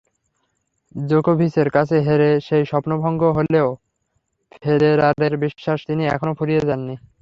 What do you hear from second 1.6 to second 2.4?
কাছে হেরে